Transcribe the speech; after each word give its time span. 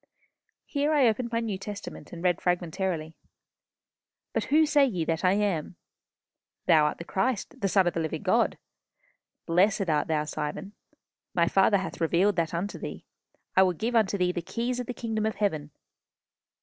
Here 0.65 0.91
I 0.93 1.07
opened 1.07 1.31
my 1.31 1.41
New 1.41 1.59
Testament, 1.59 2.11
and 2.11 2.23
read 2.23 2.41
fragmentarily, 2.41 3.13
"'But 4.33 4.45
whom 4.45 4.65
say 4.65 4.83
ye 4.83 5.05
that 5.05 5.23
I 5.23 5.33
am?... 5.33 5.75
Thou 6.65 6.85
art 6.85 6.97
the 6.97 7.03
Christ, 7.03 7.61
the 7.61 7.67
Son 7.67 7.85
of 7.85 7.93
the 7.93 7.99
living 7.99 8.23
God.... 8.23 8.57
Blessed 9.45 9.91
art 9.91 10.07
thou, 10.07 10.23
Simon.... 10.23 10.73
My 11.35 11.47
Father 11.47 11.77
hath 11.77 12.01
revealed 12.01 12.35
that 12.37 12.51
unto 12.51 12.79
thee. 12.79 13.05
I 13.55 13.61
will 13.61 13.73
give 13.73 13.95
unto 13.95 14.17
thee 14.17 14.31
the 14.31 14.41
keys 14.41 14.79
of 14.79 14.87
the 14.87 14.93
kingdom 14.95 15.27
of 15.27 15.35
heaven.... 15.35 15.69